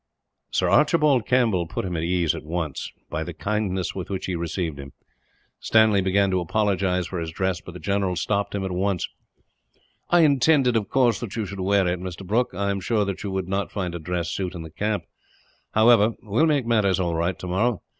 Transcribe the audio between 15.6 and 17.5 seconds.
However, we will make matters all right,